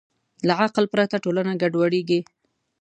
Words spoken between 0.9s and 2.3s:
پرته ټولنه ګډوډېږي.